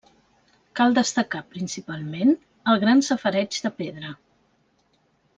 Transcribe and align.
Cal 0.79 0.95
destacar 0.99 1.41
principalment 1.57 2.31
el 2.73 2.81
gran 2.87 3.03
safareig 3.11 3.59
de 3.67 3.71
pedra. 3.83 4.15